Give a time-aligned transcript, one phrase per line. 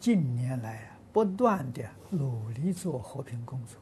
[0.00, 3.80] 近年来不断的努力做和平工作，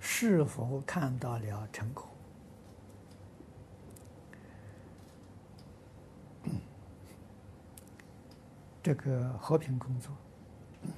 [0.00, 2.08] 是否看到了成果？
[8.82, 10.12] 这个和平工作，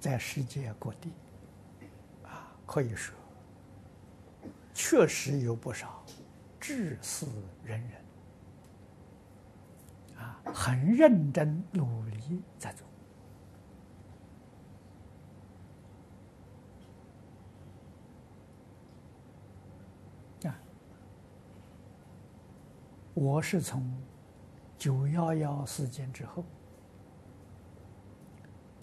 [0.00, 1.12] 在世界各地，
[2.24, 3.14] 啊，可以说，
[4.72, 6.02] 确实有不少
[6.58, 7.26] 志士
[7.62, 8.02] 仁人，
[10.56, 12.86] 很认真努力在做。
[20.50, 20.58] 啊，
[23.12, 23.86] 我是从。
[24.78, 26.44] 九幺幺事件之后，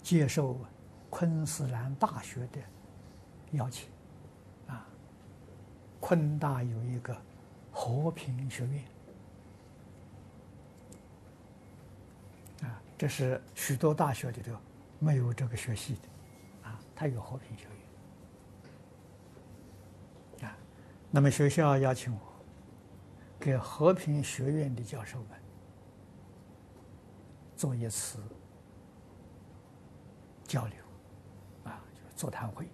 [0.02, 0.58] 接受
[1.08, 2.58] 昆士兰大学的
[3.52, 3.88] 邀请，
[4.66, 4.84] 啊，
[6.00, 7.16] 昆大有一个
[7.70, 8.84] 和平学院，
[12.62, 14.52] 啊，这是许多大学里头
[14.98, 17.66] 没有这个学系的，啊，它有和平学
[20.40, 20.56] 院，啊，
[21.10, 22.20] 那么学校邀请我，
[23.38, 25.28] 给和平学院的教授们。
[27.56, 28.18] 做一次
[30.42, 30.76] 交流，
[31.62, 32.68] 啊，就座谈会，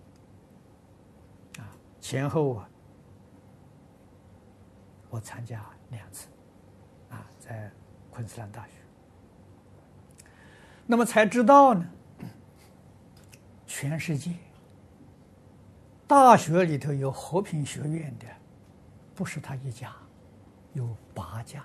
[1.58, 1.68] 啊，
[2.00, 2.68] 前后啊，
[5.10, 6.28] 我参加两次，
[7.10, 7.70] 啊，在
[8.10, 8.72] 昆士兰大学，
[10.90, 11.88] 那么才知道呢，
[13.64, 14.32] 全世界
[16.08, 18.26] 大学里头有和平学院的，
[19.14, 19.94] 不是他一家，
[20.72, 21.64] 有八家，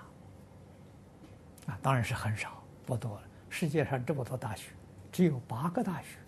[1.66, 2.62] 啊，当然是很少。
[2.84, 4.70] 不多了，世界上这么多大学，
[5.10, 6.18] 只有八个大学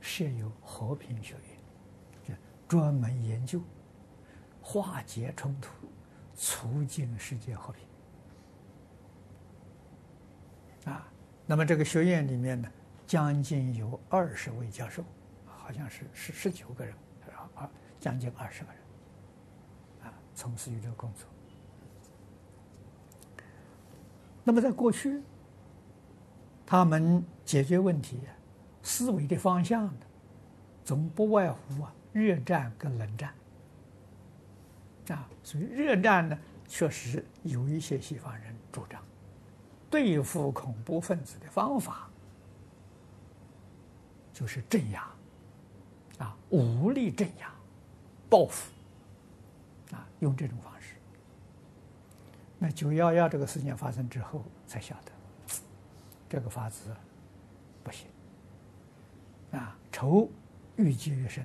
[0.00, 1.44] 设有和平学院，
[2.26, 2.34] 就
[2.66, 3.60] 专门研究
[4.62, 5.70] 化解冲突、
[6.34, 7.84] 促进世界和平。
[10.94, 11.06] 啊，
[11.50, 12.70] 那么这个学院里面呢，
[13.08, 15.02] 将近有二十位教授，
[15.44, 16.94] 好像是十十九个人，
[17.56, 18.80] 啊，将近二十个人，
[20.04, 21.26] 啊，从事于这个工作。
[24.44, 25.20] 那么在过去。
[26.64, 28.20] 他们解决问题
[28.80, 30.06] 思维的方向呢，
[30.84, 33.34] 总不外乎啊，热战跟冷战
[35.08, 35.28] 啊。
[35.42, 39.02] 所以热战呢，确实有一些西方人主张
[39.90, 42.08] 对付恐怖分子的方法
[44.32, 45.10] 就是镇压
[46.18, 47.52] 啊，武力镇压、
[48.28, 48.70] 报复
[49.92, 50.94] 啊，用这种方式。
[52.58, 55.12] 那九幺幺这个事件发生之后，才晓得。
[56.28, 56.94] 这个法子
[57.82, 58.06] 不行
[59.50, 59.76] 啊！
[59.90, 60.30] 仇
[60.76, 61.44] 愈结愈深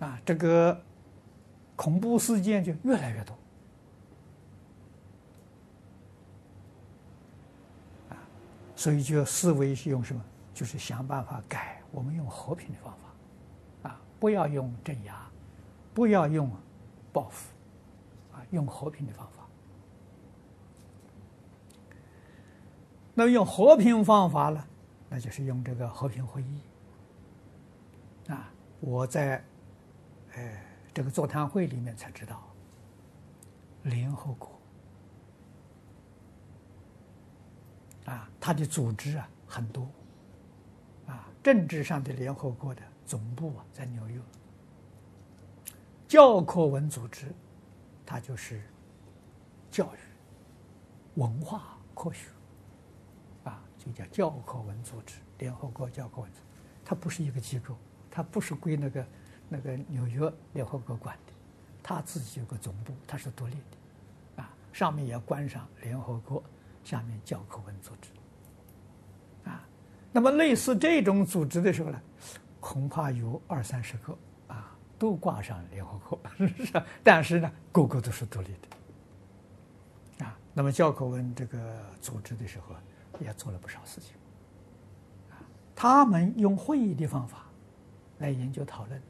[0.00, 0.20] 啊！
[0.26, 0.82] 这个
[1.76, 3.38] 恐怖事件就越来越多
[8.86, 10.24] 所以就思维是用什么？
[10.54, 11.82] 就是想办法改。
[11.90, 15.28] 我们用和平的方法啊，不要用镇压，
[15.92, 16.48] 不要用
[17.12, 17.52] 报复
[18.32, 19.44] 啊，用和平的方法。
[23.12, 24.64] 那用和平方法呢？
[25.08, 26.60] 那就是用这个和平会议
[28.28, 28.48] 啊！
[28.78, 29.44] 我在
[30.36, 30.58] 呃
[30.94, 32.40] 这个座谈会里面才知道，
[33.82, 34.55] 联合国
[38.06, 39.86] 啊，它的组织啊很多
[41.06, 44.20] 啊，政治上的联合国的总部啊在纽约，
[46.08, 47.32] 教科文组织，
[48.04, 48.62] 它就是
[49.70, 49.98] 教育、
[51.20, 52.28] 文化、科学。
[53.44, 56.42] 啊，就叫教科文组织，联合国教科文组织，
[56.84, 57.76] 它不是一个机构，
[58.10, 59.06] 它不是归那个
[59.48, 61.32] 那个纽约联合国管的，
[61.80, 66.42] 它自己有个总部，它是独立的，啊，上面也关上联合国，
[66.86, 68.10] 下面教科文组织，
[69.50, 69.66] 啊，
[70.12, 72.00] 那么类似这种组织的时候呢，
[72.60, 74.16] 恐怕有二三十个，
[74.46, 76.20] 啊，都挂上联合国，
[77.02, 78.48] 但是呢，个个都是独立
[80.18, 81.58] 的，啊，那么教科文这个
[82.00, 82.74] 组织的时候。
[83.18, 84.12] 也做了不少事情，
[85.30, 85.40] 啊，
[85.74, 87.46] 他们用会议的方法
[88.18, 89.02] 来研究讨论，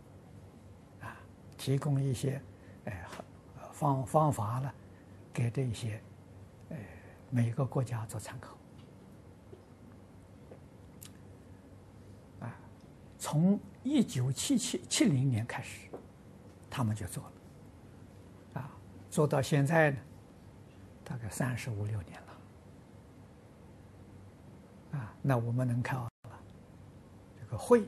[1.00, 1.16] 啊，
[1.58, 2.40] 提供一些，
[2.84, 3.04] 哎，
[3.72, 4.72] 方方法呢，
[5.32, 6.00] 给这些，
[7.36, 8.56] 每个国家做参考，
[12.40, 12.56] 啊，
[13.18, 15.90] 从一九七七七零年开始，
[16.70, 17.32] 他们就做了，
[18.62, 18.70] 啊，
[19.10, 19.98] 做到现在呢，
[21.04, 22.26] 大概三十五六年了。
[24.98, 26.08] 啊，那我们能看到
[27.38, 27.86] 这个会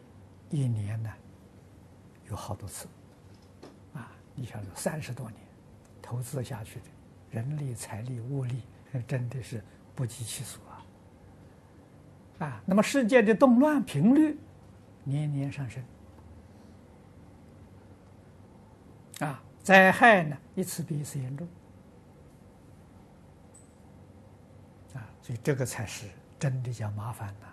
[0.50, 1.10] 一年呢
[2.28, 2.86] 有好多次，
[3.94, 5.40] 啊，你想有三十多年
[6.02, 6.86] 投资下去的
[7.30, 8.60] 人力、财力、物力
[9.06, 9.62] 真的是
[9.94, 12.46] 不计其数啊！
[12.46, 14.38] 啊，那么世界的动乱频率
[15.04, 15.84] 年年上升，
[19.20, 21.46] 啊，灾害呢一次比一次严重，
[24.94, 26.06] 啊，所以这个才是
[26.38, 27.46] 真的叫麻烦呐。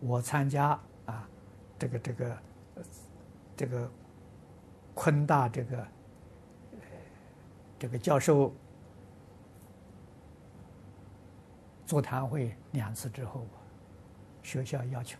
[0.00, 1.28] 我参加啊，
[1.78, 2.38] 这个这个
[3.56, 3.90] 这个
[4.94, 5.88] 昆大这个
[7.78, 8.54] 这个教授。
[11.86, 13.46] 座谈会两次之后，
[14.42, 15.16] 学校邀请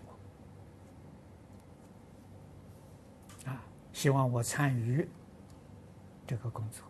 [3.45, 5.09] 我，啊，希望我参与
[6.27, 6.85] 这个工作，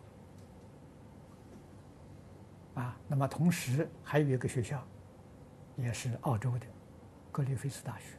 [2.81, 4.83] 啊，那么同时还有一个学校，
[5.75, 6.65] 也是澳洲的
[7.31, 8.17] 格里菲斯大学，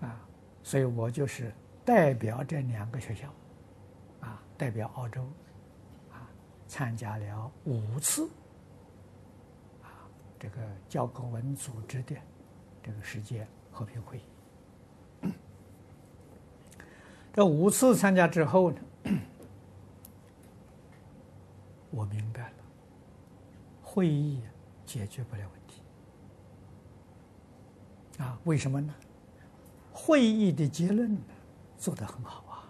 [0.00, 0.20] 啊，
[0.64, 1.54] 所以我就是
[1.84, 3.32] 代表这两个学校，
[4.18, 5.22] 啊，代表澳洲，
[6.10, 6.28] 啊，
[6.66, 8.28] 参加了五次。
[10.40, 10.56] 这个
[10.88, 12.16] 教科文组织的
[12.82, 14.22] 这个世界和平会议，
[17.34, 18.80] 这五次参加之后呢，
[21.92, 22.54] 我明白了，
[23.82, 24.40] 会议
[24.86, 25.82] 解决不了问题
[28.22, 28.40] 啊？
[28.44, 28.94] 为什么呢？
[29.92, 31.18] 会议的结论
[31.76, 32.64] 做得很好啊，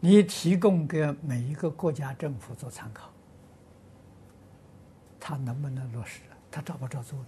[0.00, 3.10] 你提供给每一个国家政府做参考。
[5.26, 6.20] 他能不能落实？
[6.50, 7.18] 他照不照做？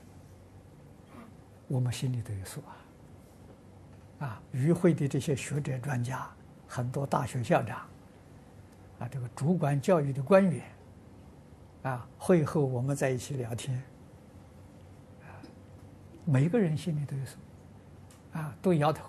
[1.67, 2.77] 我们心里都有数啊！
[4.27, 6.31] 啊，与会的这些学者专家，
[6.69, 7.79] 很多大学校长，
[8.99, 10.63] 啊，这个主管教育的官员，
[11.85, 13.83] 啊，会后我们在一起聊天，
[15.23, 15.41] 啊，
[16.27, 17.39] 每个人心里都有数，
[18.33, 19.09] 啊，都摇头，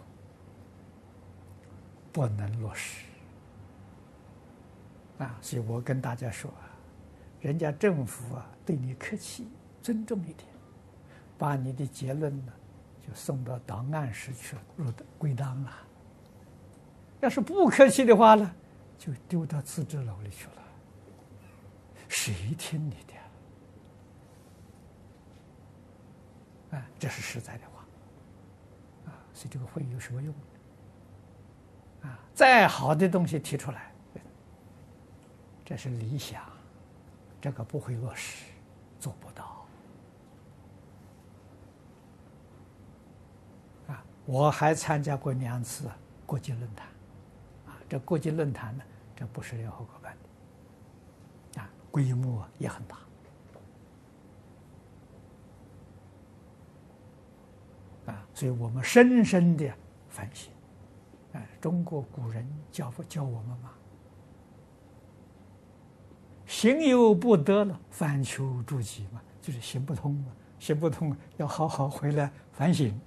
[2.14, 3.04] 不能落实，
[5.18, 6.67] 啊，所以我跟大家说啊。
[7.42, 9.48] 人家政府啊，对你客气、
[9.82, 10.48] 尊重一点，
[11.38, 12.54] 把你的结论呢，
[13.06, 15.72] 就送到档案室去了，入的归档了。
[17.22, 18.56] 要是不客气的话呢，
[18.98, 20.54] 就丢到自治楼里去了。
[22.08, 23.16] 谁听你的？
[26.78, 27.86] 啊，这是实在的话。
[29.12, 30.34] 啊，所以这个会有什么用？
[32.02, 33.92] 啊，再好的东西提出来，
[35.64, 36.42] 这是理想。
[37.40, 38.46] 这个不会落实，
[39.00, 39.66] 做不到。
[43.88, 45.90] 啊，我还参加过两次
[46.26, 46.88] 国际论坛，
[47.68, 48.84] 啊，这国际论坛呢，
[49.16, 50.18] 这不是联合国办
[51.54, 52.98] 的，啊，规模也很大，
[58.12, 59.72] 啊，所以我们深深的
[60.10, 60.52] 反省，
[61.34, 63.72] 哎，中国古人教教我们嘛。
[66.58, 73.00] 行有不得了，反求诸己嘛，就是行不通嘛，行不通要好好回来反省，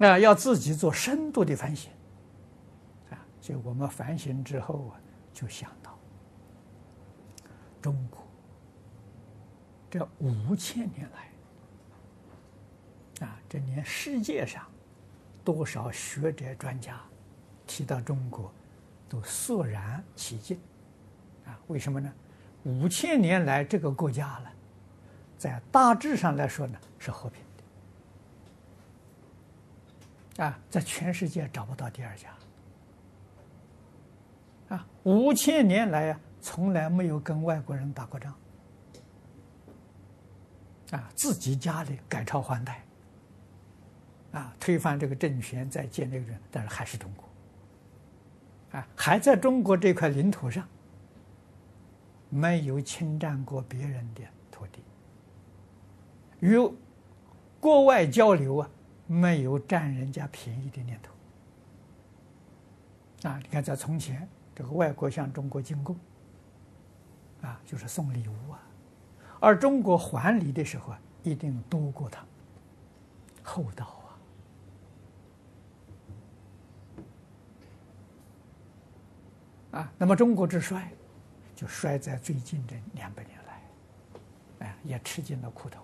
[0.00, 1.90] 啊，要自己做深度的反省，
[3.08, 5.00] 啊，所以我们反省之后啊，
[5.32, 5.98] 就想到
[7.80, 8.22] 中国
[9.88, 11.08] 这五千年
[13.20, 14.66] 来，啊，这连世界上
[15.42, 17.00] 多少学者专家
[17.66, 18.52] 提到中国，
[19.08, 20.60] 都肃然起敬。
[21.68, 22.12] 为什么呢？
[22.64, 24.50] 五千年来，这个国家呢，
[25.38, 27.42] 在大致上来说呢，是和平
[30.36, 30.44] 的。
[30.44, 32.28] 啊，在全世界找不到第二家。
[34.76, 38.34] 啊，五千年来啊，从来没有跟外国人打过仗。
[40.90, 42.84] 啊，自己家里改朝换代。
[44.32, 47.28] 啊，推翻这个政权，再建这个人，但是还是中国。
[48.78, 50.68] 啊，还在中国这块领土上。
[52.30, 54.22] 没有侵占过别人的
[54.52, 54.80] 土地，
[56.38, 56.56] 与
[57.58, 58.70] 国外交流啊，
[59.08, 61.12] 没有占人家便宜的念头。
[63.28, 65.96] 啊，你看，在从前，这个外国向中国进贡，
[67.42, 68.62] 啊，就是送礼物啊，
[69.40, 72.24] 而中国还礼的时候啊，一定多过他，
[73.42, 73.84] 厚道
[79.72, 79.80] 啊。
[79.80, 80.88] 啊，那么中国之衰。
[81.60, 83.62] 就摔在最近这两百年来，
[84.60, 85.82] 哎，也吃尽了苦头。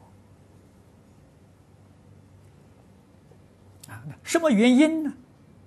[3.88, 5.12] 啊，那什么原因呢？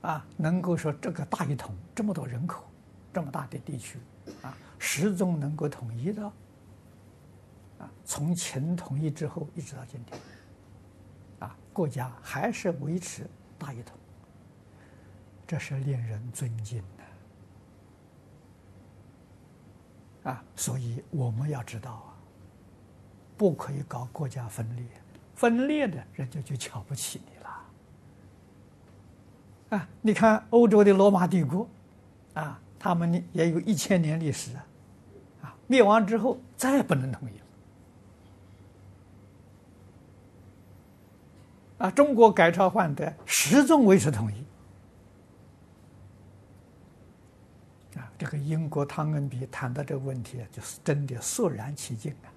[0.02, 2.64] 啊，能够说这个大一统这么多人口，
[3.14, 4.00] 这么大的地区，
[4.42, 6.26] 啊，始终能够统一的，
[7.78, 10.20] 啊，从秦统一之后一直到今天，
[11.38, 13.96] 啊，国家还是维持大一统，
[15.46, 17.04] 这是令人尊敬的。
[20.30, 22.14] 啊，所以我们要知道啊，
[23.36, 24.86] 不可以搞国家分裂，
[25.34, 27.50] 分裂的人家就瞧不起你了。
[29.70, 31.68] 啊，你看欧洲的罗马帝国，
[32.36, 34.56] 啊，他们也有一千年历史
[35.42, 37.34] 啊，灭亡之后再也不能统一
[41.80, 41.88] 了。
[41.88, 44.46] 啊，中国改朝换代，始终维持统一。
[47.98, 52.28] 啊，这个英国汤恩比谈到这个问题啊，就是真的肃然起敬啊！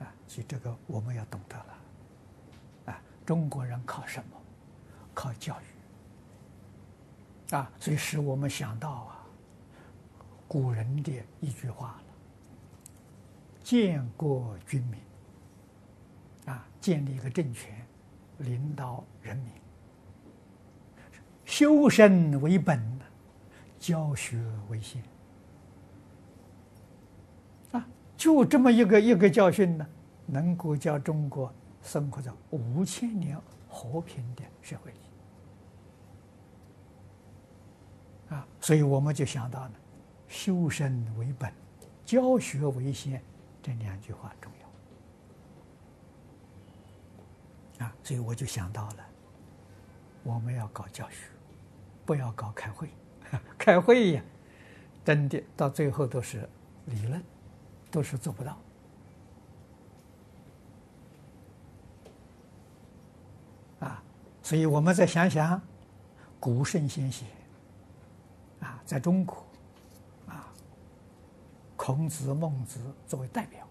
[0.00, 1.78] 啊，所以这个我们要懂得了。
[2.86, 4.36] 啊，中国人靠什么？
[5.14, 7.54] 靠教育。
[7.54, 9.24] 啊，所以使我们想到啊，
[10.48, 12.04] 古人的一句话了：
[13.62, 15.00] 建国军民。
[16.52, 17.72] 啊，建立一个政权。
[18.38, 19.52] 领导人民，
[21.44, 22.91] 修身为本，
[23.82, 25.02] 教学为先。
[27.72, 27.84] 啊，
[28.16, 29.84] 就这么一个一个教训呢，
[30.24, 33.36] 能够叫中国生活在五千年
[33.68, 34.98] 和平的社会里。
[38.28, 39.72] 啊，所以我们就想到了，
[40.28, 41.52] 修身为本，
[42.04, 43.20] 教学为先，
[43.60, 44.52] 这两句话重
[47.80, 47.84] 要。
[47.84, 49.04] 啊，所以我就想到了，
[50.22, 51.26] 我们要搞教学，
[52.06, 52.88] 不要搞开会。
[53.58, 54.22] 开会呀，
[55.04, 56.48] 真的到最后都是
[56.86, 57.22] 理论，
[57.90, 58.58] 都是做不到。
[63.80, 64.02] 啊，
[64.42, 65.60] 所以我们再想想，
[66.38, 67.26] 古圣先贤，
[68.60, 69.44] 啊，在中国，
[70.26, 70.52] 啊，
[71.76, 73.66] 孔子、孟子作为代表，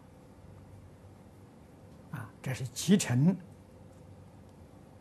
[2.12, 3.36] 啊，这是继承。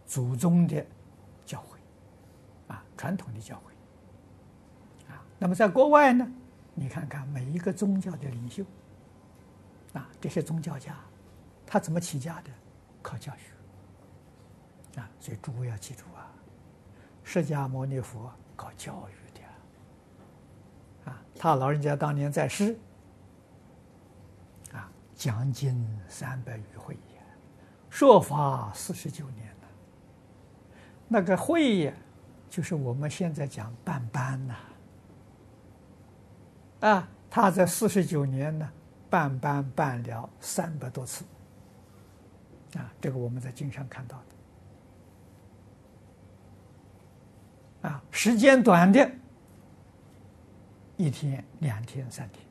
[0.06, 0.84] 祖宗的
[1.46, 3.69] 教诲，啊，传统的教诲，
[5.40, 6.30] 那么在国外呢，
[6.74, 8.62] 你看看每一个宗教的领袖，
[9.94, 10.94] 啊，这些宗教家，
[11.66, 12.50] 他怎么起家的？
[13.02, 16.30] 靠教学，啊，所以诸位要记住啊，
[17.24, 22.78] 释迦牟尼佛搞教育的，啊，他老人家当年在世，
[24.74, 27.22] 啊，将近三百余会也，
[27.88, 29.68] 说法四十九年了。
[31.08, 31.94] 那个会呀，
[32.50, 34.54] 就是我们现在讲办班呐，
[36.80, 38.68] 啊他在四十九年呢，
[39.08, 41.24] 办班办了三百多次，
[42.76, 44.20] 啊，这个我们在经上看到
[47.82, 49.10] 的，啊，时间短的，
[50.96, 52.44] 一天、两天、三天，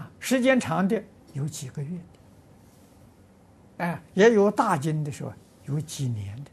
[0.00, 5.32] 啊，时间长的有几个月的，哎，也有大经的时候。
[5.66, 6.50] 有几年的。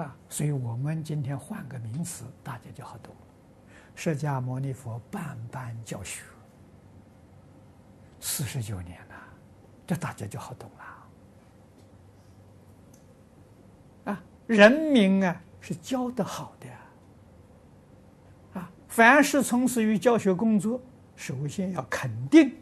[0.00, 3.14] 啊，所以我们今天换个名词，大家就好懂。
[3.94, 6.22] 释迦牟尼佛办班教学
[8.18, 9.14] 四十九年了，
[9.86, 10.84] 这大家就好懂了。
[14.12, 16.66] 啊，人民啊是教得好的
[18.58, 20.80] 啊，凡是从事于教学工作，
[21.14, 22.56] 首先要肯定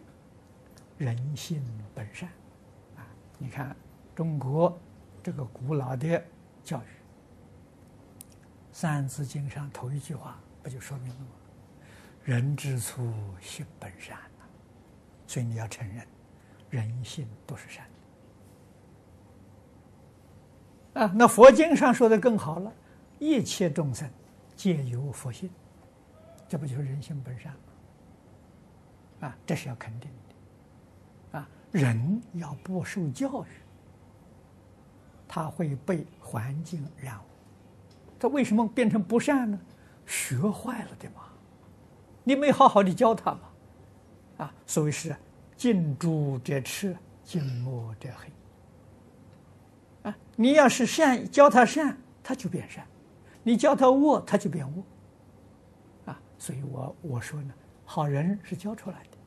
[0.96, 1.62] 人性
[1.94, 2.28] 本善。
[3.38, 3.76] 你看，
[4.16, 4.76] 中国
[5.22, 6.20] 这个古老的
[6.64, 6.80] 教育，
[8.80, 11.26] 《三字经》上头一句话不就说明了吗？
[12.22, 14.44] 人之初，性本善呐，
[15.26, 16.06] 所以你要承认，
[16.70, 17.84] 人性都是善
[20.94, 21.00] 的。
[21.00, 22.72] 啊，那佛经上说的更好了，
[23.18, 24.08] 一切众生
[24.54, 25.50] 皆有佛性，
[26.48, 27.58] 这不就是人性本善吗？
[29.26, 30.08] 啊，这是要肯定
[31.32, 31.48] 的啊。
[31.72, 33.48] 人要不受教育，
[35.26, 37.27] 他会被环境染污。
[38.18, 39.58] 他为什么变成不善呢？
[40.06, 41.22] 学坏了的嘛。
[42.24, 43.40] 你没好好的教他嘛。
[44.38, 45.14] 啊，所谓是
[45.56, 50.10] 近朱者赤，近墨者黑。
[50.10, 52.84] 啊，你要是善教他善，他就变善；
[53.42, 54.82] 你教他恶，他就变恶。
[56.12, 57.52] 啊，所以我我说呢，
[57.84, 59.18] 好人是教出来的，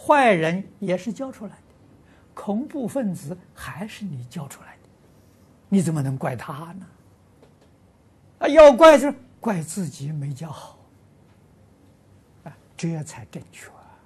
[0.00, 1.62] 坏人也是教出来的。
[2.34, 4.88] 恐怖分子还是你教出来的，
[5.68, 6.86] 你怎么能怪他呢？
[8.38, 10.78] 啊，要怪就怪自己没教好，
[12.44, 13.98] 啊，这才正确啊，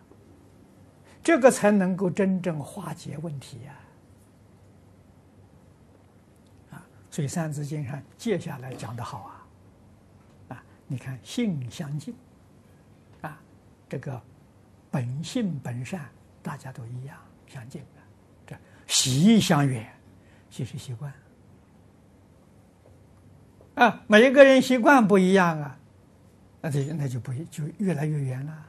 [1.23, 3.75] 这个才能够真正化解问题呀，
[6.71, 9.23] 啊，所以《三字经》上接下来讲的好
[10.49, 12.15] 啊，啊，你看性相近，
[13.23, 13.41] 啊，
[13.89, 14.21] 这个
[14.91, 16.09] 本性本善，
[16.43, 17.83] 大家都一样相近。
[18.47, 18.57] 这
[18.87, 19.93] 习相远，
[20.51, 21.13] 习是习惯。
[23.75, 25.79] 啊，每一个人习惯不一样啊，
[26.61, 28.67] 那就那就不就越来越远了。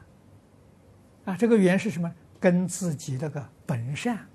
[1.26, 2.12] 啊，这个圆是什么？
[2.40, 4.28] 跟自己那个本善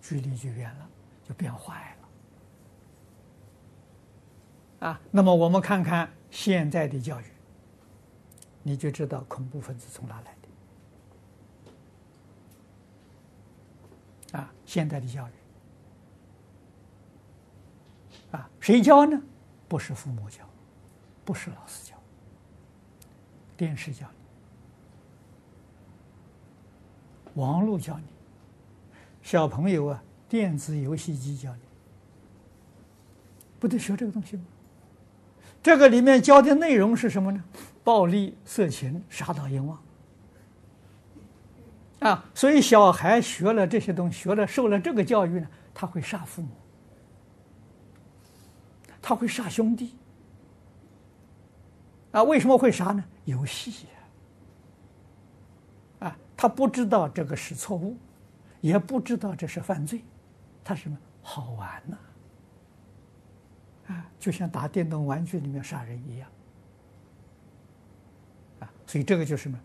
[0.00, 0.88] 距离就远了，
[1.28, 1.94] 就变坏
[4.80, 4.88] 了。
[4.88, 7.24] 啊，那么我们看看现在的教育，
[8.62, 10.34] 你就知道恐怖分子从哪来
[14.32, 14.38] 的。
[14.38, 15.32] 啊，现在的教育，
[18.30, 19.20] 啊，谁教呢？
[19.70, 20.38] 不是父母教，
[21.24, 21.94] 不是老师教，
[23.56, 24.04] 电视教
[27.34, 27.40] 你。
[27.40, 28.04] 网络教你，
[29.22, 31.60] 小朋友啊，电子游戏机教你，
[33.60, 34.42] 不得学这个东西吗？
[35.62, 37.44] 这个里面教的内容是什么呢？
[37.84, 39.80] 暴力、色情、杀盗淫妄
[42.00, 42.24] 啊！
[42.34, 46.48] 所以小孩学了这些东西，学了受了这个教育呢，他会杀父母，
[49.02, 49.96] 他会杀兄弟
[52.12, 52.22] 啊！
[52.22, 53.04] 为什么会杀呢？
[53.24, 53.88] 游戏呀。
[56.36, 57.98] 他不知道这个是错误，
[58.62, 60.02] 也不知道这是犯罪，
[60.64, 61.98] 他什么好玩呢？
[63.88, 66.30] 啊，就像打电动玩具里面杀人一样，
[68.60, 69.60] 啊，所以这个就是什么？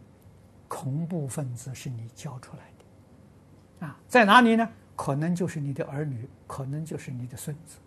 [0.68, 4.70] 恐怖分子是你教出来的，啊，在哪里呢？
[4.98, 7.78] 可能就是你的儿女，可能就是你的孙子，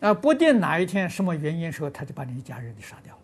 [0.00, 3.20] 啊，不定哪一天什么原因时候，他就把你一家人给杀掉了。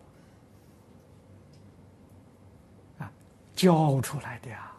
[3.05, 3.11] 啊
[3.55, 4.71] 教出来的呀，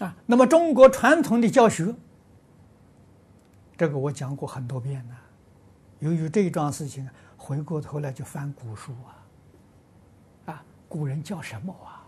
[0.00, 1.94] 啊，那么中国传统的教学，
[3.76, 5.16] 这个我讲过很多遍了。
[6.00, 12.04] 由于这一桩事情，回过头来就翻古书啊，啊，古人教什么啊？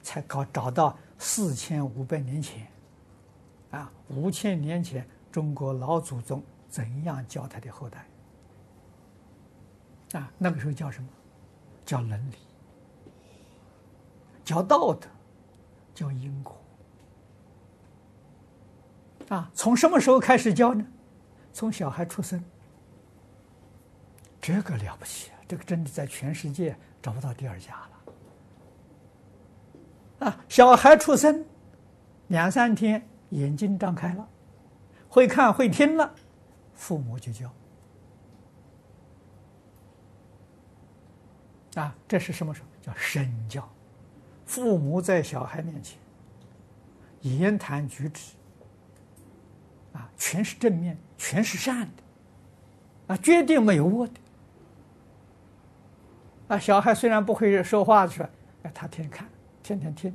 [0.00, 2.68] 才搞找到四千五百年前，
[3.72, 5.04] 啊，五千年前
[5.36, 8.06] 中国老祖宗怎样教他的后代？
[10.18, 11.06] 啊，那个时候叫什么？
[11.84, 12.36] 叫伦理，
[14.42, 15.06] 叫道德，
[15.94, 16.56] 叫因果。
[19.28, 20.82] 啊，从什么时候开始教呢？
[21.52, 22.42] 从小孩出生。
[24.40, 25.36] 这个了不起啊！
[25.46, 27.74] 这个真的在全世界找不到第二家
[30.18, 30.30] 了。
[30.30, 31.44] 啊，小孩出生
[32.28, 34.26] 两三天，眼睛张开了，
[35.16, 36.14] 会看会听了，
[36.74, 37.50] 父母就教。
[41.76, 42.68] 啊，这是什么时候？
[42.82, 43.66] 叫身教。
[44.44, 45.98] 父母在小孩面前，
[47.22, 48.34] 言谈举止，
[49.94, 54.12] 啊，全是正面，全是善的，啊，绝对没有恶的。
[56.48, 58.28] 啊，小孩虽然不会说话，是吧？
[58.64, 59.26] 哎，他天天看，
[59.62, 60.14] 天天听，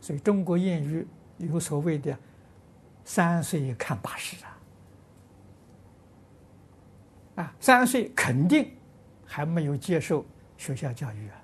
[0.00, 1.06] 所以中国谚语
[1.38, 2.18] 有所谓的
[3.10, 4.58] “三岁看八十”啊。
[7.42, 8.72] 啊，三岁肯定
[9.26, 10.24] 还没有接受。
[10.56, 11.42] 学校教育啊，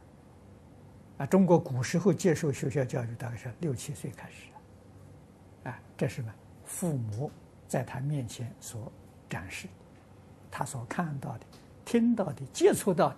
[1.19, 6.33] 啊，中国古时候接受学校教育大概是六七岁开始，啊，这是呢，
[6.67, 7.33] 父母
[7.67, 8.93] 在他面前所
[9.29, 9.67] 展示，
[10.51, 11.47] 他所看到的、
[11.83, 13.17] 听到的、接触到的，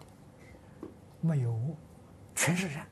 [1.21, 1.77] 没有，
[2.37, 2.87] 全是善。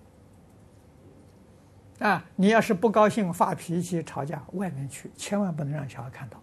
[2.01, 6.43] 啊，你要是不高兴、发脾气、吵架，外面去，千万不能让小孩看到。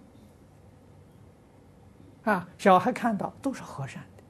[2.32, 4.24] 啊，小孩看到都是和善的。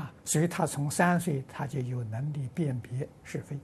[0.00, 3.58] 啊，所以他从三岁他就有能力辨别是非，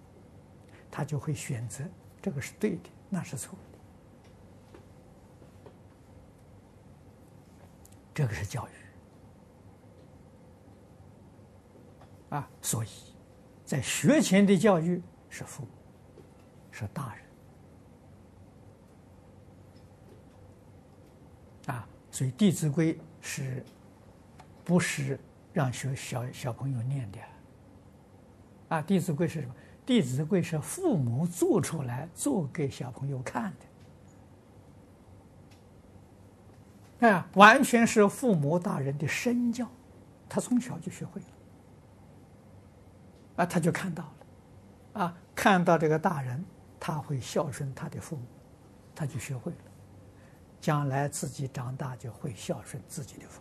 [0.91, 1.85] 他就会选择
[2.21, 3.59] 这个是对的，那是错的。
[8.13, 8.71] 这个是教育
[12.35, 12.89] 啊，所以
[13.65, 15.01] 在学前的教育
[15.31, 15.69] 是父母，
[16.71, 17.15] 是大
[21.67, 23.65] 人啊，所以《弟子规》是
[24.63, 25.19] 不是？
[25.53, 27.19] 让学小小朋友念的，
[28.69, 29.53] 啊，《弟子规》是什么？
[29.85, 33.53] 《弟子规》是父母做出来做给小朋友看
[37.01, 39.69] 的，啊，完全是父母大人的身教，
[40.29, 41.27] 他从小就学会了，
[43.39, 44.15] 啊，他就看到了，
[44.93, 46.45] 啊，看到这个大人
[46.79, 48.23] 他会孝顺他的父母，
[48.95, 49.59] 他就学会了，
[50.61, 53.41] 将来自己长大就会孝顺自己的父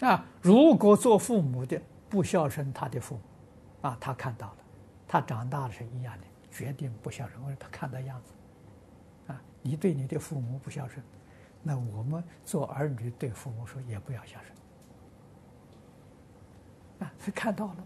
[0.00, 0.06] 母。
[0.06, 3.20] 啊，如果做父母的不孝顺他的父母，
[3.88, 4.56] 啊，他看到了，
[5.06, 7.40] 他长大了是一样的，决定不孝顺。
[7.42, 8.32] 因为他看到样子，
[9.32, 11.04] 啊，你对你的父母不孝顺，
[11.62, 14.52] 那我们做儿女对父母说也不要孝顺，
[17.00, 17.76] 啊，是看到了，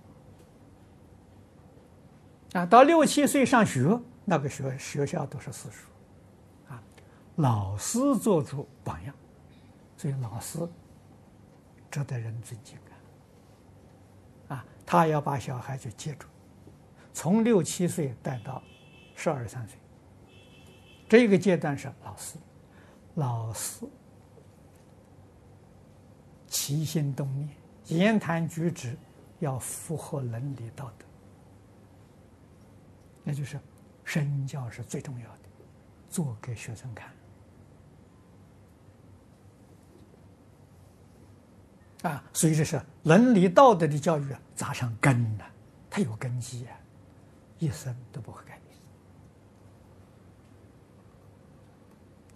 [2.53, 6.83] 啊，到六七岁上学，那个学学校都是私塾，啊，
[7.37, 9.15] 老师做出榜样。
[9.97, 10.61] 所以老师
[11.91, 12.79] 值得人尊敬
[14.49, 14.55] 啊！
[14.55, 16.29] 啊，他要把小孩就接住，
[17.13, 18.63] 从六七岁带到
[19.17, 19.77] 十二三岁，
[21.09, 22.39] 这个阶段是老师，
[23.17, 23.85] 老师
[26.47, 27.49] 齐心动念、
[27.87, 28.97] 言谈举止
[29.41, 31.05] 要符合伦理道德，
[33.29, 33.61] 那就是
[34.05, 35.43] 身教是最重要的，
[36.09, 37.13] 做给学生看。
[42.11, 45.45] 啊，所以这是伦理道德的教育啊，扎上根了，
[45.91, 46.81] 它有根基啊，
[47.59, 48.59] 一生都不会改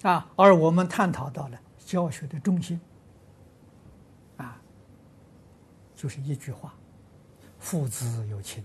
[0.02, 0.12] 变。
[0.12, 2.78] 啊，而我们探讨到了教学的中心，
[4.36, 4.60] 啊，
[5.94, 6.74] 就是一句话：
[7.58, 8.62] 父子有情。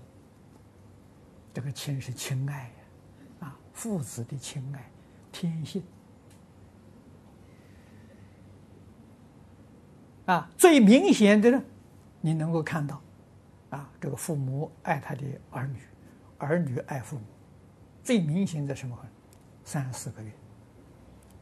[1.58, 4.92] 这个亲是亲爱呀，啊，父子的亲爱，
[5.32, 5.84] 天性。
[10.28, 11.60] 啊，最明显的呢，
[12.22, 13.02] 你能够看到，
[13.72, 15.80] 啊，这个父母爱他的儿女，
[16.38, 17.24] 儿女爱父母，
[18.04, 18.96] 最明显的什么？
[19.64, 20.32] 三四个月，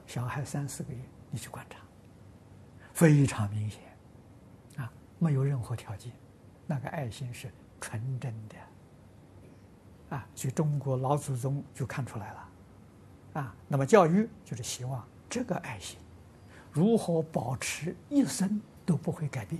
[0.07, 0.99] 小孩三四个月，
[1.29, 1.79] 你去观察，
[2.93, 3.81] 非常明显，
[4.77, 6.13] 啊，没有任何条件，
[6.65, 7.51] 那个爱心是
[7.81, 8.55] 纯真的，
[10.15, 12.49] 啊，所以中国老祖宗就看出来了，
[13.33, 15.99] 啊，那么教育就是希望这个爱心
[16.71, 18.61] 如何保持一生。
[18.87, 19.59] 都不会改变，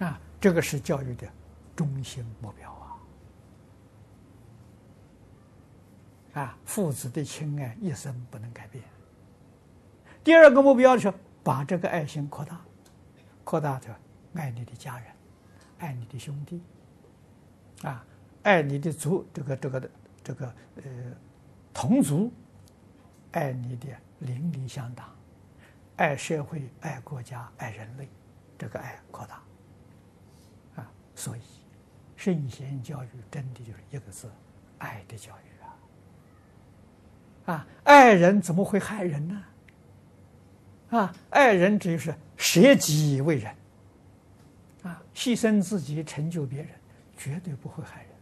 [0.00, 1.24] 啊，这个是教育的
[1.76, 2.72] 中心目标
[6.32, 6.42] 啊！
[6.42, 8.82] 啊，父子的亲爱一生不能改变。
[10.24, 12.60] 第二个目标是把这个爱心扩大，
[13.44, 13.94] 扩大的
[14.34, 15.06] 爱你的家人，
[15.78, 16.60] 爱你的兄弟，
[17.84, 18.04] 啊，
[18.44, 19.90] 爱你的族，这个这个的
[20.22, 20.82] 这个呃
[21.72, 22.32] 同族，
[23.32, 23.88] 爱你的
[24.20, 25.10] 邻里乡党。
[25.96, 28.08] 爱社会、爱国家、爱人类，
[28.58, 29.40] 这个爱扩大
[30.74, 30.90] 啊！
[31.14, 31.40] 所以，
[32.16, 34.28] 圣贤教育真的就是一个字：
[34.78, 37.54] 爱的教育啊！
[37.54, 39.44] 啊，爱人怎么会害人呢？
[40.90, 43.54] 啊，爱人只是舍己为人
[44.82, 46.70] 啊，牺牲自己成就别人，
[47.16, 48.13] 绝对不会害人！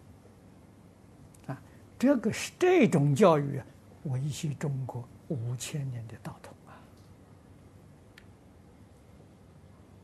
[2.03, 3.67] 这个是这种教育啊，
[4.07, 6.53] 维系中国五千年的道统。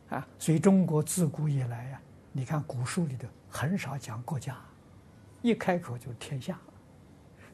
[0.08, 4.56] 啊，啊所以中国自古以来呀，你看古书里头很少讲国家，
[5.42, 6.56] 一开口就天下，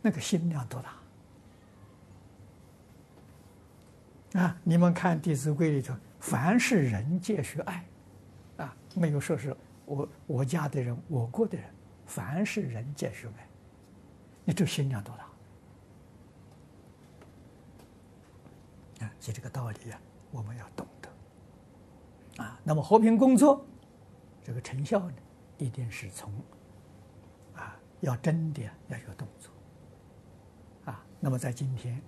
[0.03, 0.83] 那个心量多
[4.33, 4.55] 大啊！
[4.63, 7.83] 你们看《弟子规》里头，凡是人皆须爱，
[8.59, 11.67] 啊，没有说是我我家的人、我国的人，
[12.05, 13.49] 凡是人皆须爱，
[14.45, 15.25] 你这心量多大
[19.07, 19.11] 啊！
[19.19, 19.99] 所以这个道理呀，
[20.31, 22.43] 我们要懂得。
[22.43, 23.65] 啊，那么和平工作，
[24.43, 25.17] 这个成效呢，
[25.57, 26.31] 一定是从
[27.55, 29.51] 啊，要真的要有动作
[30.85, 31.03] 啊。
[31.21, 32.03] 那么在今天，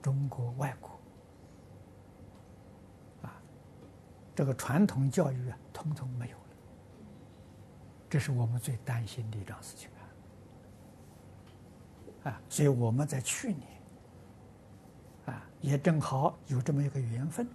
[0.00, 0.98] 中国外国
[3.22, 3.34] 啊，
[4.34, 6.44] 这个传统教育啊，统统没有了，
[8.08, 9.90] 这是我们最担心的一桩事情
[12.24, 12.40] 啊。
[12.48, 13.66] 所以我们在去年
[15.26, 17.46] 啊，也正好有这么一个缘分。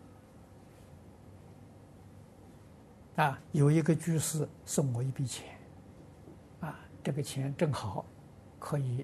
[3.17, 5.57] 啊，有一个居士送我一笔钱，
[6.59, 8.05] 啊，这个钱正好
[8.59, 9.03] 可以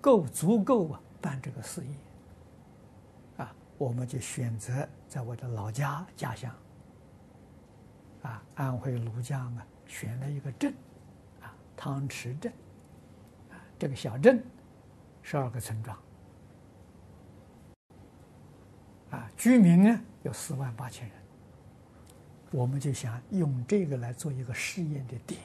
[0.00, 1.92] 够足够啊办这个事业，
[3.38, 6.54] 啊，我们就选择在我的老家家乡，
[8.22, 10.72] 啊，安徽庐江啊，选了一个镇，
[11.42, 12.52] 啊，汤池镇，
[13.78, 14.42] 这个小镇，
[15.22, 15.98] 十二个村庄，
[19.10, 21.16] 啊，居民呢有四万八千人。
[22.52, 25.40] 我们就想用这个来做一个试验的点，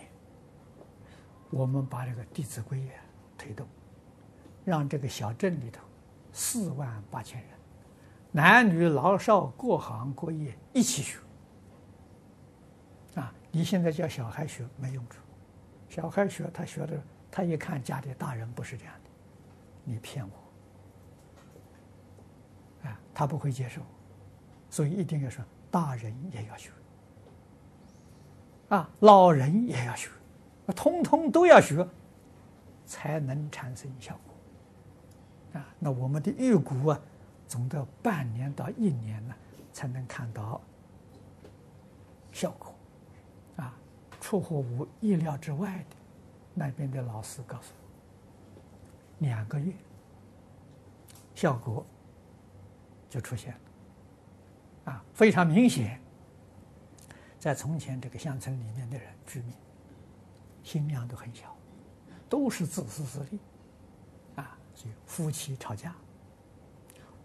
[1.50, 2.96] 我们把这个《弟子规》啊
[3.38, 3.68] 推动，
[4.64, 5.84] 让这个小镇里头
[6.32, 7.50] 四万八千人，
[8.32, 11.20] 男女老少各行各业一起学。
[13.16, 15.18] 啊，你现在叫小孩学没用处，
[15.90, 19.10] 小孩学他学的，他一看家里大人不是这样的，
[19.86, 20.24] 你骗
[22.84, 23.82] 我，啊，他不会接受，
[24.70, 26.70] 所以一定要说大人也要学。
[28.70, 30.10] 啊，老人也要学，
[30.76, 31.88] 通通都要学，
[32.86, 35.60] 才能产生效果。
[35.60, 37.00] 啊，那我们的预估啊，
[37.48, 39.36] 总得半年到一年呢，
[39.74, 40.62] 才能看到
[42.32, 42.74] 效果。
[43.58, 43.74] 啊，
[44.22, 45.96] 出乎我意料之外的，
[46.54, 49.74] 那边的老师告诉我，两个月，
[51.34, 51.86] 效果
[53.10, 56.00] 就出现了，啊，非常明显。
[57.40, 59.54] 在从前这个乡村里面的人居民，
[60.64, 61.56] 心量都很小，
[62.30, 63.40] 都是自私自利，
[64.36, 65.96] 啊，所以夫妻吵架，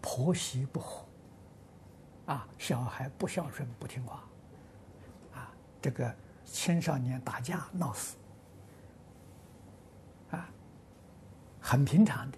[0.01, 1.05] 婆媳不和，
[2.25, 4.23] 啊，小孩不孝顺不听话，
[5.35, 8.17] 啊，这个青少年打架闹死，
[10.31, 10.49] 啊，
[11.67, 12.37] 很平常的，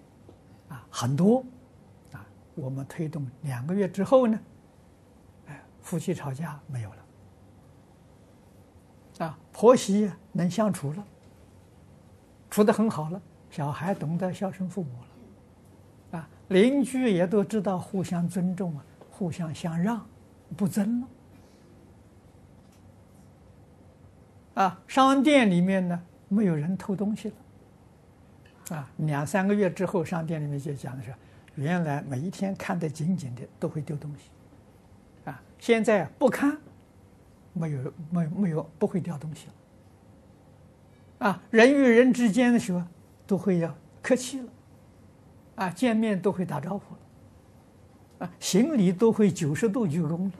[0.69, 1.45] 啊，很多，
[2.13, 4.39] 啊，我们推动两个月之后呢，
[5.45, 6.95] 哎，夫妻吵架没有了。
[9.27, 11.05] 啊，婆媳能相处了，
[12.49, 14.89] 处得很好了，小孩懂得孝顺父母
[16.13, 20.03] 了，啊，邻居也都知道互相尊重啊，互相相让，
[20.57, 21.07] 不争了。
[24.63, 27.35] 啊，商店里面呢，没有人偷东西了，
[28.69, 31.13] 啊，两三个月之后，商店里面就讲的是，
[31.55, 34.29] 原来每一天看得紧紧的都会丢东西，
[35.29, 36.57] 啊，现在不看。
[37.51, 41.27] 没有，没有，没有，不会掉东西了。
[41.27, 42.81] 啊，人与人之间的时候，
[43.25, 44.47] 都会要客气了。
[45.55, 46.99] 啊，见面都会打招呼了。
[48.19, 50.31] 啊，行礼都会九十度鞠躬了。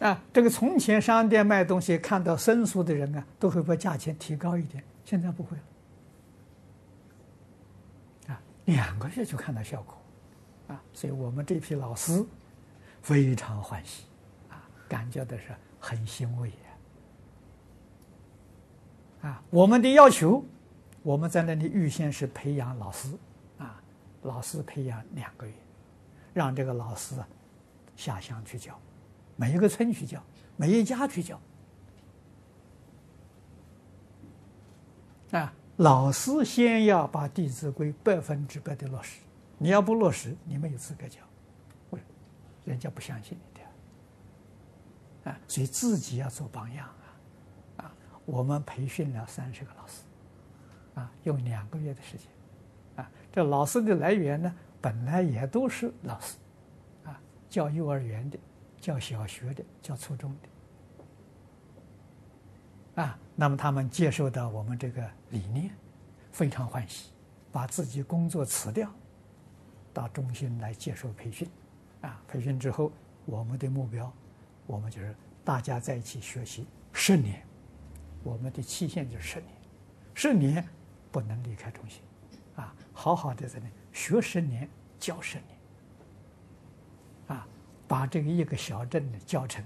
[0.00, 5.62] 啊，这个从前商店卖东西，看到生疏的人啊，都会把价钱提高一点，现在不会了。
[8.34, 9.96] 啊，两个月就看到效果。
[10.68, 12.24] 啊，所以我们这批老师
[13.02, 14.04] 非常欢喜，
[14.48, 15.48] 啊，感觉的是
[15.80, 16.52] 很欣慰
[19.20, 19.42] 啊。
[19.50, 20.42] 我们的要求，
[21.02, 23.08] 我们在那里预先是培养老师，
[23.58, 23.82] 啊，
[24.22, 25.52] 老师培养两个月，
[26.32, 27.16] 让这个老师
[27.96, 28.78] 下乡去教，
[29.40, 30.22] 每一个村去教，
[30.58, 31.40] 每一家去教。
[35.30, 39.20] 啊，老师先要把《弟子规》百分之百的落实。
[39.56, 41.20] 你要不落实，你没有资格教，
[42.66, 46.86] 人家不相信你的，啊，所以自己要做榜样
[47.78, 47.94] 啊，啊，
[48.26, 50.02] 我们培训了三十个老师，
[50.96, 52.26] 啊，用两个月的时间，
[52.96, 56.36] 啊，这老师的来源呢，本来也都是老师，
[57.04, 58.38] 啊，教幼儿园的，
[58.80, 60.34] 教小学的，教初中
[62.96, 65.70] 的，啊，那么他们接受到我们这个理念，
[66.32, 67.12] 非常欢喜，
[67.52, 68.90] 把自己工作辞掉。
[69.92, 71.50] 到中心来接受培训，
[72.00, 72.92] 啊，培训之后，
[73.26, 74.10] 我们的目标，
[74.64, 75.12] 我们就是
[75.44, 77.44] 大家在一起学习十年，
[78.22, 79.52] 我们的期限就是十年，
[80.14, 80.64] 十年
[81.10, 82.02] 不能离开中心，
[82.54, 85.58] 啊，好好的在那学十年，教十年，
[87.26, 87.48] 啊，
[87.90, 89.64] 把这个一个小镇呢教成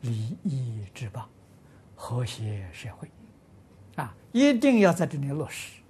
[0.00, 1.24] 礼仪之邦，
[1.94, 3.08] 和谐社会，
[3.94, 5.80] 啊，一定要在这里落实，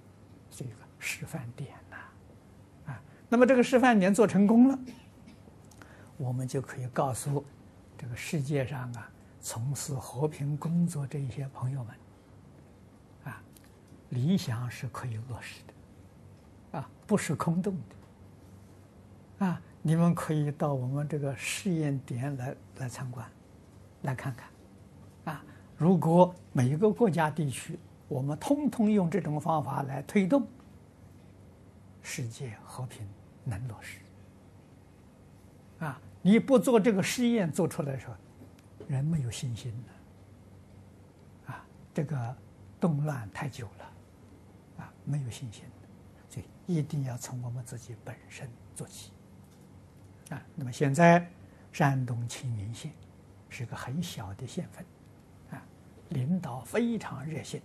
[0.51, 3.01] 这个示范点呐，啊。
[3.27, 4.77] 那么这个示范点做成功了，
[6.17, 7.43] 我们就可以告诉
[7.97, 11.95] 这个世界上啊，从事和平工作这一些朋友们，
[13.23, 13.41] 啊，
[14.09, 17.75] 理想是可以落实的，啊，不是空洞
[19.39, 23.29] 的，啊，你们可以到我们这个试验点来来参观，
[24.03, 25.43] 来看看，啊，
[25.77, 30.45] 如果每一个国家地区，我们通通用这种方法来推动
[32.01, 33.07] 世界和平。
[33.43, 33.97] 能落实
[35.79, 35.99] 啊！
[36.21, 38.13] 你不做这个试验，做出来的时候，
[38.87, 39.73] 人没有信心
[41.47, 41.65] 的啊！
[41.91, 42.35] 这个
[42.79, 45.65] 动乱太久了啊，没有信心，
[46.29, 49.11] 所以一定要从我们自己本身做起
[50.31, 50.41] 啊。
[50.55, 51.29] 那么现在
[51.71, 52.91] 山东青云县
[53.49, 54.83] 是个很小的县份
[55.51, 55.63] 啊，
[56.09, 57.61] 领导非常热心，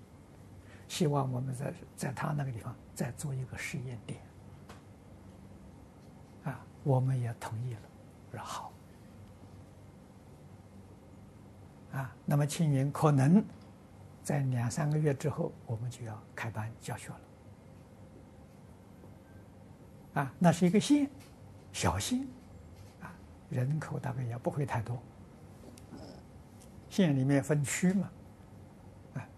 [0.87, 4.21] 希望我们在在他那个地方再做一个试验点。
[6.45, 7.81] 啊我们也同意了，
[8.31, 8.73] 说好。
[11.93, 13.43] 啊，那么青云可能
[14.23, 17.21] 在两三个月之后，我们就要开班教学了。
[20.15, 21.11] 啊，那是一个县，
[21.73, 22.27] 小县，
[23.51, 25.01] 人口大概也不会太多。
[26.89, 28.11] 县里面分区嘛，
[29.15, 29.29] 啊，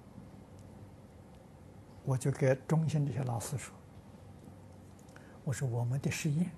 [2.05, 3.75] 我就给中心这些老师说，
[5.45, 6.51] 我说我们的实验。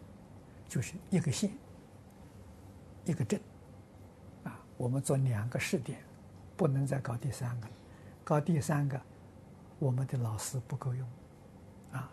[0.69, 1.51] 就是一个县，
[3.05, 3.41] 一个镇，
[4.45, 5.99] 啊，我们做两个试点，
[6.57, 7.67] 不能再搞第三个，
[8.23, 9.01] 搞第三个，
[9.81, 11.09] 我们的老师不够用，
[11.91, 12.09] 啊，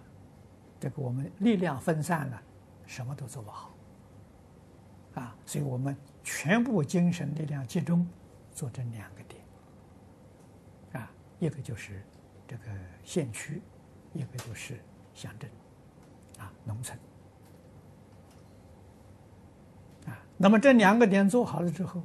[0.80, 2.42] 这个我们力量分散了，
[2.88, 3.77] 什么都做不好，
[5.18, 8.08] 啊，所以我们全部精神力量集中
[8.52, 9.44] 做这两个点，
[10.94, 12.04] 啊，一个就是
[12.48, 12.64] 这个
[13.04, 13.60] 县区，
[14.14, 14.80] 一个就是
[15.16, 15.50] 乡镇，
[16.38, 16.96] 啊，农村，
[20.06, 22.04] 啊，那么这两个点做好了之后，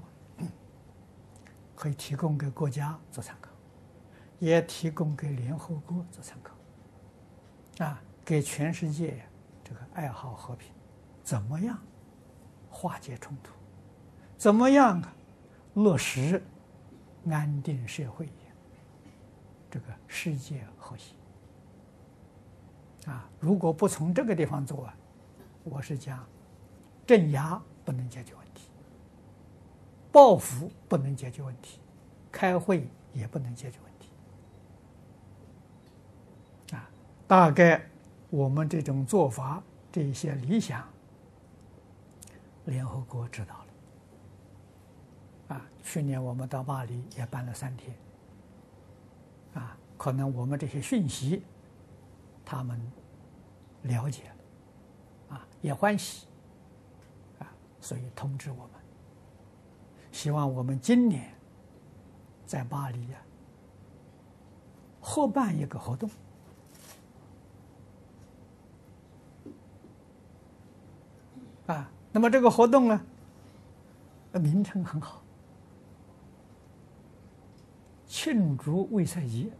[1.75, 3.51] 可以提供给国家做参考，
[4.39, 9.23] 也提供给联合国做参考，啊，给全世界
[9.63, 10.73] 这个爱好和平，
[11.23, 11.79] 怎么样
[12.73, 13.53] 化解冲突，
[14.37, 15.01] 怎么样
[15.75, 16.43] 落实
[17.31, 18.29] 安定社会。
[19.71, 21.15] 这个世界和谐
[23.11, 23.27] 啊！
[23.41, 24.95] 如果不从这个地方做啊，
[25.65, 26.27] 我是讲
[27.07, 28.69] 镇压不能解决问题，
[30.13, 31.81] 报复不能解决问题，
[32.31, 34.11] 开会也不能解决问题
[36.77, 36.91] 啊！
[37.27, 37.89] 大概
[38.29, 40.87] 我们这种做法，这些理想，
[42.67, 43.55] 联合国知道
[45.49, 45.67] 了啊！
[45.83, 47.97] 去年我们到巴黎也办了三天。
[49.55, 51.43] 啊，可能我们这些讯息，
[52.45, 52.81] 他们
[53.83, 56.27] 了解了，啊，也欢喜，
[57.39, 58.71] 啊，所以通知我们，
[60.11, 61.35] 希望我们今年
[62.47, 63.23] 在巴黎呀，
[65.01, 66.09] 合办一个活动，
[71.67, 73.01] 啊，那么这个活动呢，
[74.33, 75.23] 名称很好。
[78.07, 79.51] 庆祝卫赛节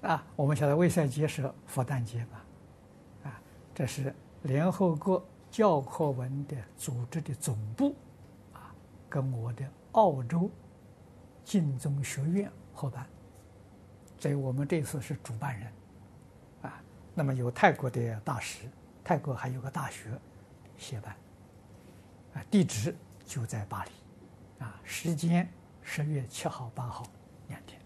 [0.00, 0.24] 啊！
[0.34, 2.44] 我们晓得卫赛节是佛诞节吧？
[3.24, 3.40] 啊，
[3.74, 7.94] 这是联合国教科文的组织的总部
[8.54, 8.74] 啊，
[9.10, 10.50] 跟我的澳洲
[11.44, 13.06] 净宗学院合办，
[14.18, 15.72] 所以我们这次是主办人
[16.62, 16.82] 啊。
[17.14, 18.66] 那么有泰国的大使，
[19.04, 20.08] 泰国还有个大学
[20.76, 21.14] 协办
[22.34, 23.90] 啊，地址就在巴黎
[24.64, 25.48] 啊，时间。
[25.86, 27.04] 十月七号、八号
[27.48, 27.78] 两天，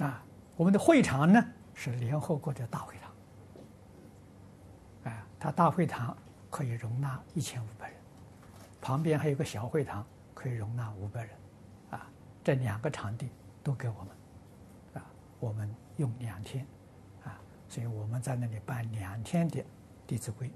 [0.00, 0.20] 啊，
[0.56, 1.40] 我们的会场呢
[1.74, 6.16] 是联合国的大会堂，啊，它大会堂
[6.50, 7.96] 可以容纳一千五百人，
[8.80, 10.04] 旁边还有个小会堂
[10.34, 11.30] 可以容纳五百人，
[11.90, 12.10] 啊，
[12.42, 13.28] 这两个场地
[13.62, 14.08] 都给我们，
[14.94, 15.06] 啊，
[15.38, 16.66] 我们用两天，
[17.22, 19.60] 啊，所以我们在那里办两天的
[20.06, 20.50] 《弟子规》。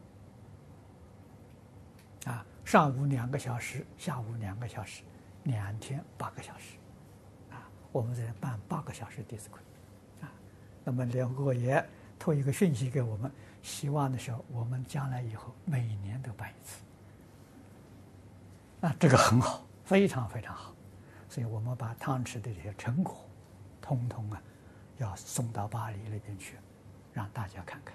[2.31, 5.03] 啊，上午两个小时，下午两个小时，
[5.45, 6.77] 两天八个小时，
[7.51, 9.59] 啊，我们在办八个小时《弟子规》，
[10.27, 10.31] 啊，
[10.85, 11.83] 那么刘国也
[12.19, 13.33] 托一个讯息给我们，
[13.63, 16.83] 希望的时候我们将来以后每年都办一次，
[18.83, 20.75] 啊，这个很好，非常非常好，
[21.29, 23.25] 所以我们把汤池的这些成果，
[23.81, 24.43] 通通啊，
[24.99, 26.57] 要送到巴黎那边去，
[27.15, 27.95] 让大家看看。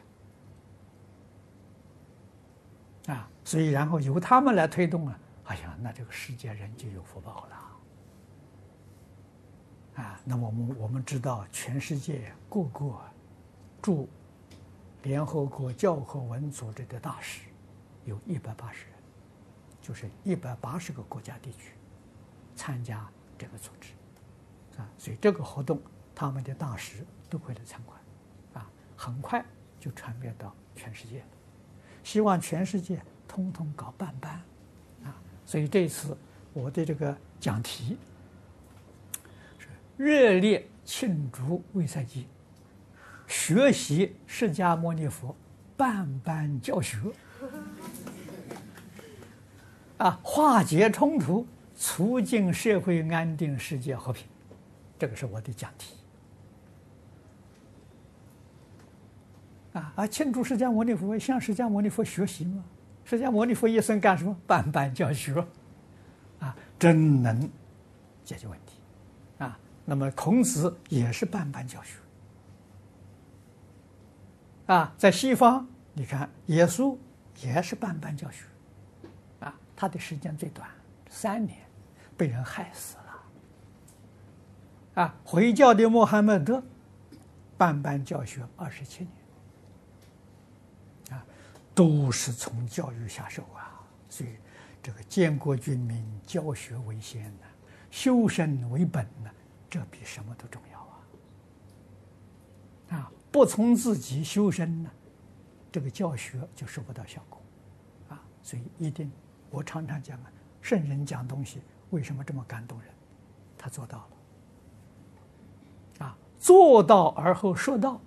[3.07, 7.59] 啊，所以然后由他们来推动啊，哎呀，那这个世界人就有福报了。
[9.95, 12.99] 啊，那我们我们知道，全世界各个
[13.81, 14.09] 驻
[15.03, 17.41] 联合国教科文组织的大使
[18.05, 18.93] 有一百八十人，
[19.81, 21.73] 就是一百八十个国家地区
[22.55, 23.91] 参加这个组织，
[24.79, 25.79] 啊，所以这个活动
[26.15, 27.99] 他们的大使都会来参观，
[28.53, 29.45] 啊，很快
[29.79, 31.23] 就传遍到全世界。
[32.03, 34.33] 希望全世界通通搞办班，
[35.03, 36.15] 啊，所以这次
[36.51, 37.97] 我的这个讲题
[39.57, 42.27] 是热烈庆祝卫赛季，
[43.25, 45.35] 学习释迦牟尼佛
[45.77, 46.97] 办班教学，
[49.97, 54.27] 啊，化解冲突，促进社会安定，世界和平，
[54.99, 55.95] 这个是我的讲题。
[59.73, 60.07] 啊啊！
[60.07, 62.63] 庆祝释迦牟尼佛，向释迦牟尼佛学习嘛。
[63.03, 64.35] 释迦牟尼佛一生干什么？
[64.47, 65.45] 办班教学，
[66.39, 67.49] 啊，真能
[68.23, 68.79] 解决问题，
[69.39, 69.59] 啊。
[69.85, 71.97] 那么孔子也是办班教学，
[74.67, 76.95] 啊，在西方你看耶稣
[77.41, 78.45] 也是办班教学，
[79.41, 80.69] 啊，他的时间最短，
[81.09, 81.57] 三年，
[82.15, 83.03] 被人害死了，
[85.03, 86.63] 啊，回教的穆罕默德
[87.57, 89.22] 办班教学二十七年。
[91.75, 94.29] 都是从教育下手啊，所以
[94.81, 97.45] 这个建国军民，教学为先呐，
[97.89, 99.31] 修身为本呐，
[99.69, 100.99] 这比什么都重要啊！
[102.99, 104.91] 啊，不从自己修身呢，
[105.71, 107.41] 这个教学就收不到效果
[108.09, 108.21] 啊！
[108.43, 109.11] 所以一定，
[109.49, 112.89] 我常常讲啊，圣人讲东西为什么这么感动人？
[113.57, 114.09] 他做到了
[116.05, 117.99] 啊，做到而后说到。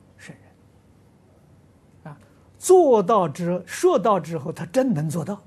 [2.66, 5.40] 做到之说到之后，他真能做到，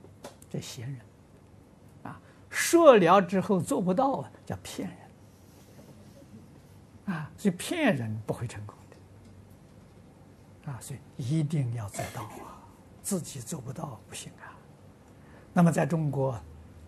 [0.49, 1.01] 这贤人，
[2.03, 2.17] 啊，
[2.49, 4.88] 说了之后做不到啊，叫骗
[7.05, 12.63] 人，啊，所以骗人不会成功的啊，所以一定要做到啊，
[13.01, 14.55] 自己做不到不行啊。
[15.51, 16.39] 那么在中国，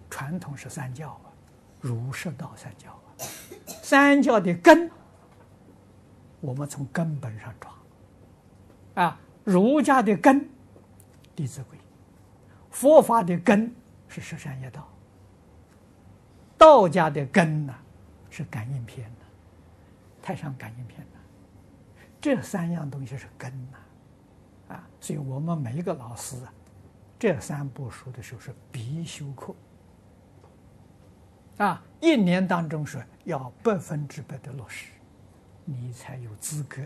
[0.09, 1.27] 传统是三教啊，
[1.81, 3.19] 儒释道三教啊，
[3.83, 4.89] 三教的根，
[6.39, 7.69] 我们从根本上抓。
[9.03, 10.41] 啊，儒家的根，
[11.35, 11.77] 《弟子规》；
[12.69, 13.73] 佛法的根
[14.07, 14.81] 是十善业道；
[16.57, 17.75] 道家的根呢，
[18.29, 19.25] 是感应篇的，
[20.23, 21.17] 《太上感应篇》的。
[22.21, 26.53] 这三样东西是根呐，啊，所以我们每一个老师啊，
[27.17, 29.55] 这三部书的时候是必修课，
[31.57, 34.91] 啊，一年当中是要百分之百的落实，
[35.65, 36.81] 你才有资格。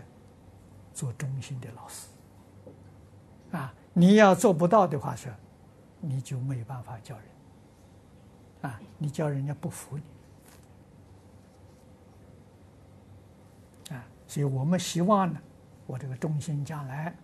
[0.94, 2.06] 做中心的老师，
[3.52, 5.32] 啊，你要做不到的话是，
[6.00, 7.26] 你就没有办法教人，
[8.62, 9.96] 啊，你教人家不服
[13.88, 15.40] 你，啊，所以我们希望呢，
[15.86, 17.14] 我这个中心将来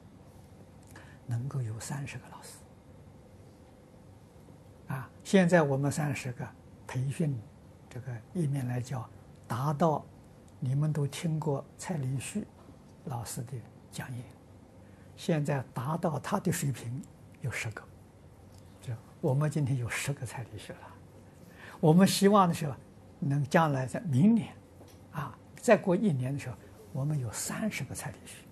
[1.26, 2.58] 能够有三十个老师，
[4.88, 6.46] 啊，现在我们三十个
[6.86, 7.38] 培训
[7.90, 9.08] 这个一面来教，
[9.46, 10.04] 达到
[10.60, 12.46] 你们都听过蔡礼旭。
[13.06, 13.54] 老师的
[13.90, 14.24] 讲演，
[15.16, 17.02] 现在达到他的水平
[17.40, 17.82] 有十个，
[18.80, 20.78] 就我们今天有十个蔡礼旭了。
[21.80, 22.72] 我们希望的是，
[23.18, 24.54] 能将来在明年，
[25.12, 26.56] 啊，再过一年的时候，
[26.92, 28.44] 我们有三十个蔡礼旭。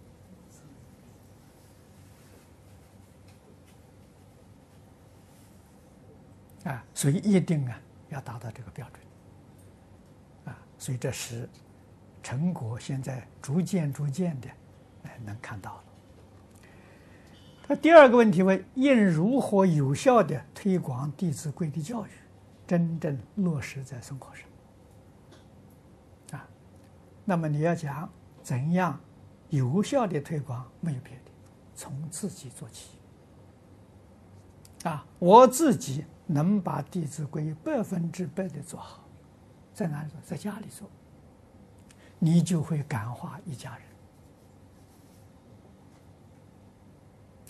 [6.69, 11.49] 啊，所以一定啊要达到这个标准，啊，所以这是。
[12.23, 14.49] 成果现在逐渐逐渐的，
[15.05, 15.85] 哎，能看到了。
[17.71, 22.11] 他第二个问题问：应如何有效的推广《弟子规》的教育，
[22.67, 24.45] 真正落实在生活上？
[26.37, 26.49] 啊，
[27.25, 28.11] 那么你要讲
[28.43, 28.99] 怎样
[29.51, 31.31] 有效的推广，没有别的，
[31.77, 32.99] 从自己做起。
[34.83, 39.05] 啊，我自己能把《弟子规》百分之百的做好，
[39.73, 40.19] 在哪里做？
[40.25, 40.91] 在家里做。
[42.19, 43.87] 你就会感化一家人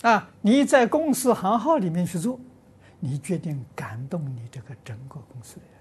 [0.01, 0.29] 啊！
[0.41, 2.39] 你在公司行号里面去做，
[2.99, 5.71] 你决定感动你这个整个公司的人。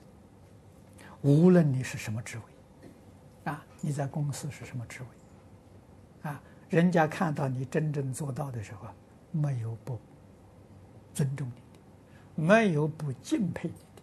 [1.22, 8.88] 无论你是什么职位，啊，你在公司是什么职位，啊，人家看到你真正做到的时候，
[9.30, 9.98] 没有不
[11.14, 11.60] 尊重你
[12.42, 14.02] 的，没有不敬佩你的，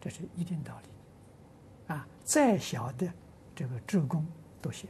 [0.00, 1.94] 这是一定道理。
[1.94, 3.12] 啊，再小的。
[3.52, 4.26] 这个职工
[4.62, 4.88] 都行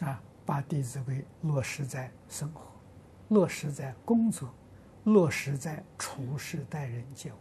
[0.00, 0.22] 啊，
[0.52, 1.14] 把《弟子规》
[1.48, 2.60] 落实在生活，
[3.28, 4.52] 落实在工作，
[5.04, 7.36] 落实在处事待人接物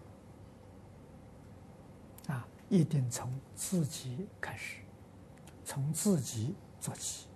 [2.32, 4.78] 啊，一定从自己开始，
[5.66, 7.28] 从自己做起。